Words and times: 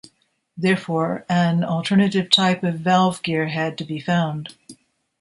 Therefore, 0.57 1.27
an 1.29 1.63
alternative 1.63 2.31
type 2.31 2.63
of 2.63 2.79
valve 2.79 3.21
gear 3.21 3.49
had 3.49 3.77
to 3.77 3.85
be 3.85 3.99
found. 3.99 4.55